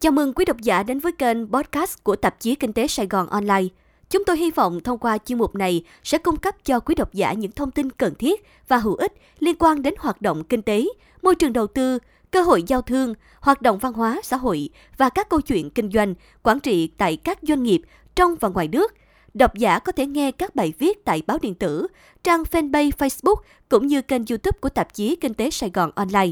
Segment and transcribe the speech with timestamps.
[0.00, 3.06] Chào mừng quý độc giả đến với kênh podcast của tạp chí Kinh tế Sài
[3.06, 3.64] Gòn Online.
[4.10, 7.14] Chúng tôi hy vọng thông qua chuyên mục này sẽ cung cấp cho quý độc
[7.14, 10.62] giả những thông tin cần thiết và hữu ích liên quan đến hoạt động kinh
[10.62, 10.86] tế,
[11.22, 11.98] môi trường đầu tư,
[12.30, 15.90] cơ hội giao thương, hoạt động văn hóa xã hội và các câu chuyện kinh
[15.92, 17.82] doanh, quản trị tại các doanh nghiệp
[18.14, 18.94] trong và ngoài nước.
[19.34, 21.86] Độc giả có thể nghe các bài viết tại báo điện tử,
[22.24, 23.36] trang fanpage Facebook
[23.68, 26.30] cũng như kênh YouTube của tạp chí Kinh tế Sài Gòn Online.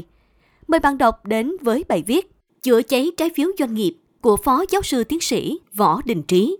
[0.67, 4.65] Mời bạn đọc đến với bài viết Chữa cháy trái phiếu doanh nghiệp của Phó
[4.71, 6.57] Giáo sư Tiến sĩ Võ Đình Trí.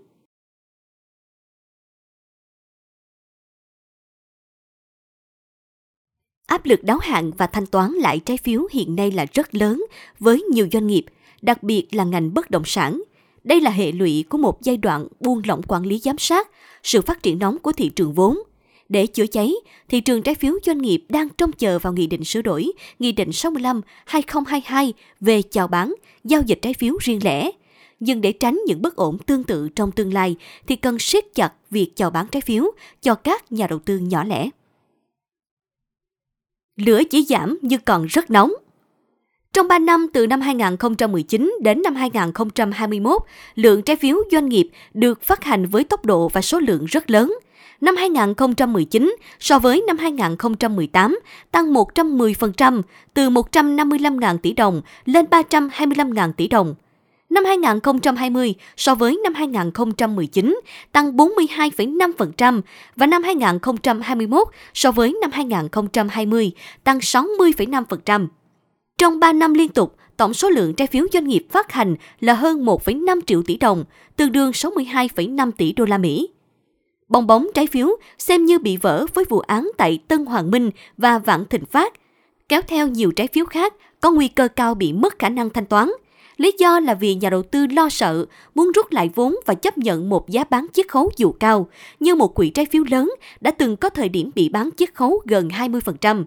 [6.46, 9.84] Áp lực đáo hạn và thanh toán lại trái phiếu hiện nay là rất lớn
[10.18, 11.04] với nhiều doanh nghiệp,
[11.42, 13.02] đặc biệt là ngành bất động sản.
[13.44, 16.48] Đây là hệ lụy của một giai đoạn buông lỏng quản lý giám sát,
[16.82, 18.38] sự phát triển nóng của thị trường vốn.
[18.88, 19.52] Để chữa cháy,
[19.88, 23.12] thị trường trái phiếu doanh nghiệp đang trông chờ vào Nghị định sửa đổi, Nghị
[23.12, 27.50] định 65-2022 về chào bán, giao dịch trái phiếu riêng lẻ.
[28.00, 31.52] Nhưng để tránh những bất ổn tương tự trong tương lai thì cần siết chặt
[31.70, 32.64] việc chào bán trái phiếu
[33.02, 34.50] cho các nhà đầu tư nhỏ lẻ.
[36.76, 38.52] Lửa chỉ giảm nhưng còn rất nóng.
[39.52, 43.22] Trong 3 năm từ năm 2019 đến năm 2021,
[43.54, 47.10] lượng trái phiếu doanh nghiệp được phát hành với tốc độ và số lượng rất
[47.10, 47.34] lớn.
[47.80, 51.18] Năm 2019 so với năm 2018
[51.50, 52.82] tăng 110%,
[53.14, 56.74] từ 155.000 tỷ đồng lên 325.000 tỷ đồng.
[57.30, 60.60] Năm 2020 so với năm 2019
[60.92, 62.60] tăng 42,5%
[62.96, 66.52] và năm 2021 so với năm 2020
[66.84, 68.26] tăng 60,5%.
[68.98, 72.34] Trong 3 năm liên tục, tổng số lượng trái phiếu doanh nghiệp phát hành là
[72.34, 73.84] hơn 1,5 triệu tỷ đồng,
[74.16, 76.28] tương đương 62,5 tỷ đô la Mỹ.
[77.08, 80.70] Bong bóng trái phiếu xem như bị vỡ với vụ án tại Tân Hoàng Minh
[80.96, 81.92] và Vạn Thịnh Phát,
[82.48, 85.66] kéo theo nhiều trái phiếu khác có nguy cơ cao bị mất khả năng thanh
[85.66, 85.90] toán.
[86.36, 89.78] Lý do là vì nhà đầu tư lo sợ, muốn rút lại vốn và chấp
[89.78, 91.68] nhận một giá bán chiết khấu dù cao,
[92.00, 95.22] như một quỹ trái phiếu lớn đã từng có thời điểm bị bán chiết khấu
[95.24, 96.24] gần 20%.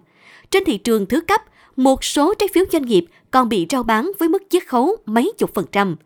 [0.50, 1.42] Trên thị trường thứ cấp,
[1.76, 5.32] một số trái phiếu doanh nghiệp còn bị rao bán với mức chiết khấu mấy
[5.38, 5.96] chục phần trăm.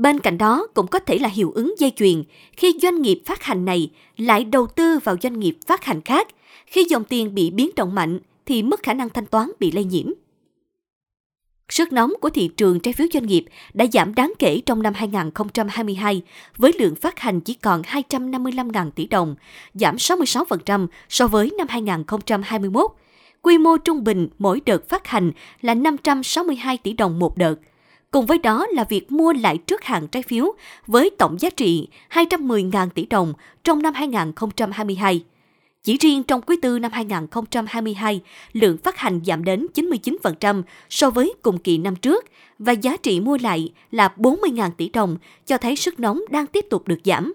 [0.00, 2.22] Bên cạnh đó cũng có thể là hiệu ứng dây chuyền
[2.56, 6.28] khi doanh nghiệp phát hành này lại đầu tư vào doanh nghiệp phát hành khác.
[6.66, 9.84] Khi dòng tiền bị biến động mạnh thì mất khả năng thanh toán bị lây
[9.84, 10.06] nhiễm.
[11.68, 13.44] Sức nóng của thị trường trái phiếu doanh nghiệp
[13.74, 16.22] đã giảm đáng kể trong năm 2022
[16.56, 19.34] với lượng phát hành chỉ còn 255.000 tỷ đồng,
[19.74, 22.90] giảm 66% so với năm 2021
[23.42, 27.54] quy mô trung bình mỗi đợt phát hành là 562 tỷ đồng một đợt.
[28.10, 30.52] Cùng với đó là việc mua lại trước hạn trái phiếu
[30.86, 33.32] với tổng giá trị 210.000 tỷ đồng
[33.64, 35.24] trong năm 2022.
[35.82, 38.20] Chỉ riêng trong quý tư năm 2022,
[38.52, 42.24] lượng phát hành giảm đến 99% so với cùng kỳ năm trước
[42.58, 45.16] và giá trị mua lại là 40.000 tỷ đồng,
[45.46, 47.32] cho thấy sức nóng đang tiếp tục được giảm.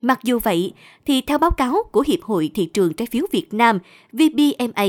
[0.00, 0.72] Mặc dù vậy,
[1.04, 3.78] thì theo báo cáo của Hiệp hội Thị trường Trái phiếu Việt Nam
[4.12, 4.86] VBMA,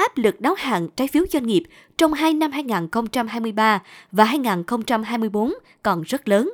[0.00, 1.62] áp lực đáo hạn trái phiếu doanh nghiệp
[1.98, 5.52] trong hai năm 2023 và 2024
[5.82, 6.52] còn rất lớn.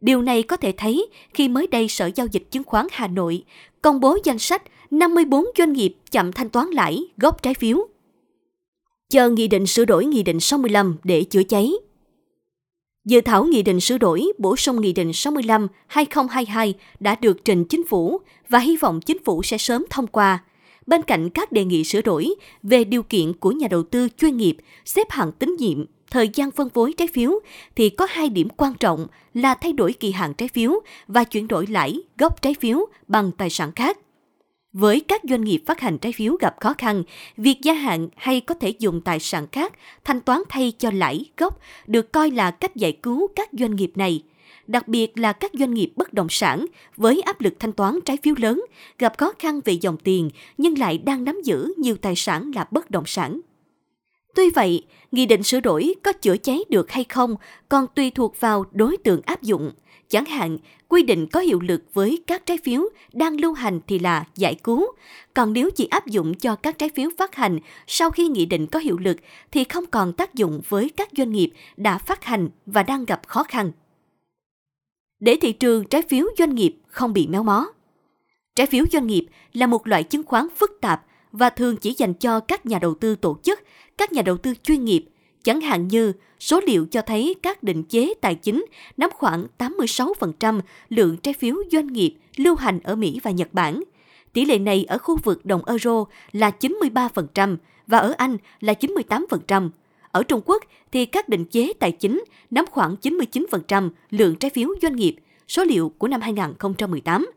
[0.00, 3.44] Điều này có thể thấy khi mới đây Sở Giao dịch Chứng khoán Hà Nội
[3.82, 7.86] công bố danh sách 54 doanh nghiệp chậm thanh toán lãi gốc trái phiếu.
[9.10, 11.72] Chờ Nghị định sửa đổi Nghị định 65 để chữa cháy.
[13.04, 17.86] Dự thảo Nghị định sửa đổi bổ sung Nghị định 65-2022 đã được trình Chính
[17.86, 20.44] phủ và hy vọng Chính phủ sẽ sớm thông qua–
[20.86, 24.36] bên cạnh các đề nghị sửa đổi về điều kiện của nhà đầu tư chuyên
[24.36, 27.30] nghiệp, xếp hạng tín nhiệm, thời gian phân phối trái phiếu
[27.76, 30.72] thì có hai điểm quan trọng là thay đổi kỳ hạn trái phiếu
[31.08, 33.98] và chuyển đổi lãi gốc trái phiếu bằng tài sản khác.
[34.72, 37.02] Với các doanh nghiệp phát hành trái phiếu gặp khó khăn,
[37.36, 39.72] việc gia hạn hay có thể dùng tài sản khác
[40.04, 43.92] thanh toán thay cho lãi gốc được coi là cách giải cứu các doanh nghiệp
[43.94, 44.22] này–
[44.66, 46.66] đặc biệt là các doanh nghiệp bất động sản
[46.96, 48.64] với áp lực thanh toán trái phiếu lớn,
[48.98, 52.66] gặp khó khăn về dòng tiền nhưng lại đang nắm giữ nhiều tài sản là
[52.70, 53.40] bất động sản.
[54.34, 54.82] Tuy vậy,
[55.12, 57.36] nghị định sửa đổi có chữa cháy được hay không
[57.68, 59.70] còn tùy thuộc vào đối tượng áp dụng.
[60.08, 60.58] Chẳng hạn,
[60.88, 64.54] quy định có hiệu lực với các trái phiếu đang lưu hành thì là giải
[64.54, 64.86] cứu,
[65.34, 68.66] còn nếu chỉ áp dụng cho các trái phiếu phát hành sau khi nghị định
[68.66, 69.16] có hiệu lực
[69.52, 73.20] thì không còn tác dụng với các doanh nghiệp đã phát hành và đang gặp
[73.26, 73.72] khó khăn
[75.24, 77.66] để thị trường trái phiếu doanh nghiệp không bị méo mó.
[78.56, 82.14] Trái phiếu doanh nghiệp là một loại chứng khoán phức tạp và thường chỉ dành
[82.14, 83.60] cho các nhà đầu tư tổ chức,
[83.98, 85.04] các nhà đầu tư chuyên nghiệp,
[85.42, 88.64] chẳng hạn như số liệu cho thấy các định chế tài chính
[88.96, 93.82] nắm khoảng 86% lượng trái phiếu doanh nghiệp lưu hành ở Mỹ và Nhật Bản.
[94.32, 97.56] Tỷ lệ này ở khu vực đồng euro là 93%
[97.86, 99.70] và ở Anh là 98%.
[100.14, 104.68] Ở Trung Quốc thì các định chế tài chính nắm khoảng 99% lượng trái phiếu
[104.82, 105.16] doanh nghiệp,
[105.48, 107.30] số liệu của năm 2018.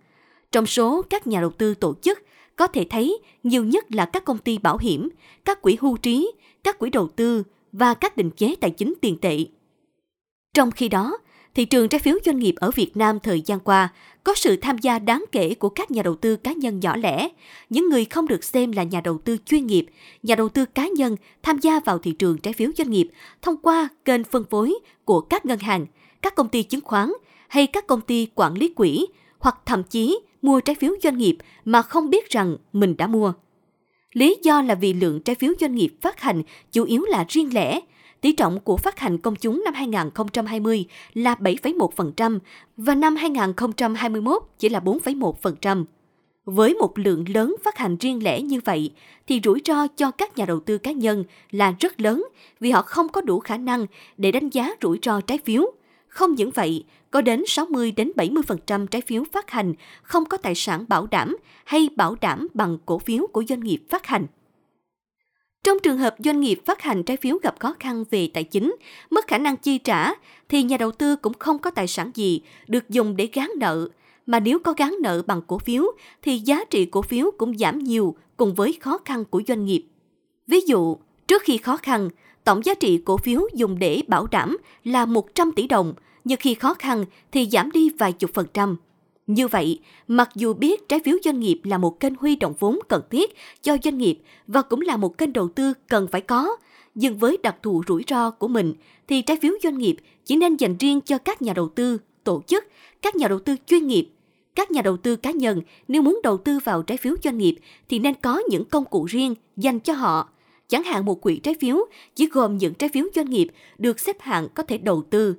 [0.51, 2.19] Trong số các nhà đầu tư tổ chức,
[2.55, 5.09] có thể thấy nhiều nhất là các công ty bảo hiểm,
[5.45, 6.31] các quỹ hưu trí,
[6.63, 9.37] các quỹ đầu tư và các định chế tài chính tiền tệ.
[10.53, 11.17] Trong khi đó,
[11.57, 13.89] thị trường trái phiếu doanh nghiệp ở Việt Nam thời gian qua
[14.23, 17.29] có sự tham gia đáng kể của các nhà đầu tư cá nhân nhỏ lẻ,
[17.69, 19.85] những người không được xem là nhà đầu tư chuyên nghiệp,
[20.23, 23.09] nhà đầu tư cá nhân tham gia vào thị trường trái phiếu doanh nghiệp
[23.41, 24.73] thông qua kênh phân phối
[25.05, 25.85] của các ngân hàng,
[26.21, 27.11] các công ty chứng khoán
[27.47, 29.05] hay các công ty quản lý quỹ
[29.39, 33.33] hoặc thậm chí mua trái phiếu doanh nghiệp mà không biết rằng mình đã mua.
[34.13, 37.53] Lý do là vì lượng trái phiếu doanh nghiệp phát hành chủ yếu là riêng
[37.53, 37.79] lẻ,
[38.21, 42.39] tỷ trọng của phát hành công chúng năm 2020 là 7,1%
[42.77, 45.85] và năm 2021 chỉ là 4,1%.
[46.45, 48.91] Với một lượng lớn phát hành riêng lẻ như vậy,
[49.27, 52.27] thì rủi ro cho các nhà đầu tư cá nhân là rất lớn
[52.59, 53.85] vì họ không có đủ khả năng
[54.17, 55.71] để đánh giá rủi ro trái phiếu.
[56.07, 60.55] Không những vậy, có đến 60 đến 70% trái phiếu phát hành không có tài
[60.55, 64.25] sản bảo đảm hay bảo đảm bằng cổ phiếu của doanh nghiệp phát hành.
[65.67, 68.75] Trong trường hợp doanh nghiệp phát hành trái phiếu gặp khó khăn về tài chính,
[69.09, 70.11] mất khả năng chi trả,
[70.49, 73.87] thì nhà đầu tư cũng không có tài sản gì được dùng để gán nợ.
[74.25, 75.83] Mà nếu có gán nợ bằng cổ phiếu,
[76.21, 79.85] thì giá trị cổ phiếu cũng giảm nhiều cùng với khó khăn của doanh nghiệp.
[80.47, 80.97] Ví dụ,
[81.27, 82.09] trước khi khó khăn,
[82.43, 85.93] tổng giá trị cổ phiếu dùng để bảo đảm là 100 tỷ đồng,
[86.23, 88.77] nhưng khi khó khăn thì giảm đi vài chục phần trăm.
[89.27, 92.79] Như vậy, mặc dù biết trái phiếu doanh nghiệp là một kênh huy động vốn
[92.87, 96.57] cần thiết cho doanh nghiệp và cũng là một kênh đầu tư cần phải có,
[96.95, 98.73] nhưng với đặc thù rủi ro của mình
[99.07, 102.41] thì trái phiếu doanh nghiệp chỉ nên dành riêng cho các nhà đầu tư, tổ
[102.47, 102.65] chức,
[103.01, 104.09] các nhà đầu tư chuyên nghiệp.
[104.55, 107.55] Các nhà đầu tư cá nhân nếu muốn đầu tư vào trái phiếu doanh nghiệp
[107.89, 110.29] thì nên có những công cụ riêng dành cho họ.
[110.67, 111.77] Chẳng hạn một quỹ trái phiếu
[112.15, 113.47] chỉ gồm những trái phiếu doanh nghiệp
[113.77, 115.35] được xếp hạng có thể đầu tư.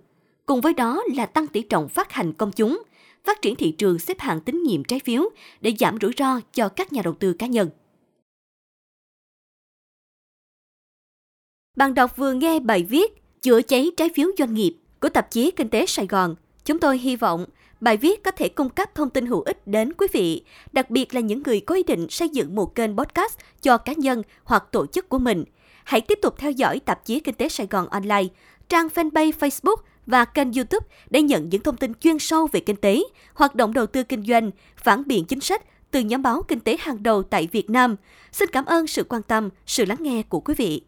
[0.46, 2.82] Cùng với đó là tăng tỷ trọng phát hành công chúng–
[3.28, 5.22] phát triển thị trường xếp hạng tín nhiệm trái phiếu
[5.60, 7.70] để giảm rủi ro cho các nhà đầu tư cá nhân.
[11.76, 15.50] Bạn đọc vừa nghe bài viết Chữa cháy trái phiếu doanh nghiệp của tạp chí
[15.50, 16.34] Kinh tế Sài Gòn.
[16.64, 17.46] Chúng tôi hy vọng
[17.80, 21.14] bài viết có thể cung cấp thông tin hữu ích đến quý vị, đặc biệt
[21.14, 24.64] là những người có ý định xây dựng một kênh podcast cho cá nhân hoặc
[24.72, 25.44] tổ chức của mình.
[25.88, 28.24] Hãy tiếp tục theo dõi tạp chí Kinh tế Sài Gòn online,
[28.68, 29.76] trang fanpage Facebook
[30.06, 33.02] và kênh YouTube để nhận những thông tin chuyên sâu về kinh tế,
[33.34, 36.76] hoạt động đầu tư kinh doanh, phản biện chính sách từ nhóm báo kinh tế
[36.80, 37.96] hàng đầu tại Việt Nam.
[38.32, 40.82] Xin cảm ơn sự quan tâm, sự lắng nghe của quý vị.